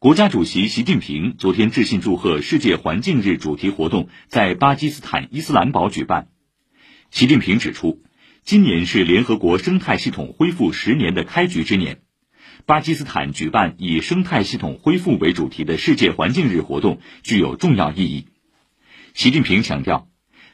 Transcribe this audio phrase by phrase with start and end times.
[0.00, 6.28] 国家主席习近平昨天致信祝贺世界环境日主题活动在巴基斯坦伊斯兰堡举办。
[7.10, 8.04] 习近平指出，
[8.44, 12.02] 今年是联合国生态系统恢复十年的开局之年，
[12.64, 18.28] 巴基斯坦举办以生态系统恢复为主题的世界环境日活动具有重要意义。
[19.14, 20.08] 习近平强调，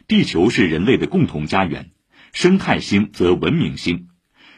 [0.09, 1.91] 地球是人类的共同家园，
[2.33, 4.09] 生态兴则文明兴，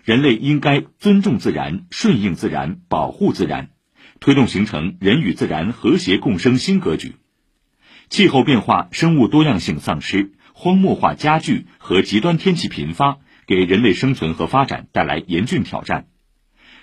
[0.05, 3.71] 人类应该尊重自然、顺应自然、保护自然。
[4.27, 7.15] 推动形成人与自然和谐共生新格局。
[8.09, 16.09] 气候变化、生物多样性丧失、荒漠化加剧和极端天气频发，给人类生存和发展带来严峻挑战。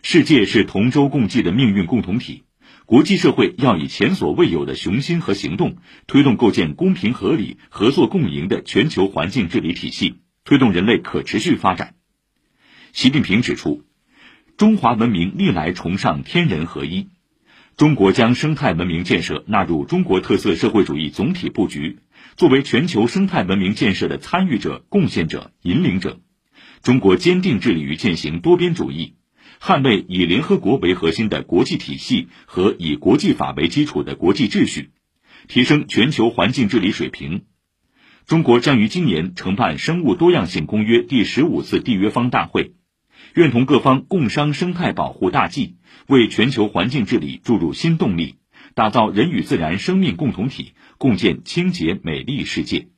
[0.03, 2.45] 世界是同舟共济的命运共同体，
[2.85, 5.75] 国际社会要以前所未有的雄心和行动，
[6.07, 11.95] 推动构建公平合理、合作共赢的全球环境治理体系，推动人类可持续发展。
[12.93, 13.83] 习近平指出，
[14.55, 17.09] 中华文明历来崇尚天人合一。
[17.75, 21.99] 中国将生态文明建设纳入中国特色社会主义总体布局，
[22.35, 26.19] 作为全球生态文明建设的参与者、贡献者、引领者。
[26.83, 29.15] 中国坚定致力于践行多边主义，
[29.59, 34.91] 捍卫以联合国为核心的国际体系和以国际法为基础的国际秩序，
[35.47, 37.45] 提升全球环境治理水平。
[38.27, 42.75] 中国将于今年承办《生物多样性公约》第十五次缔约方大会。
[43.33, 45.75] 愿同各方共商生态保护大计，
[46.07, 48.35] 为全球环境治理注入新动力，
[48.75, 52.92] 打造人与自然生命共同体，共建清洁美丽世界。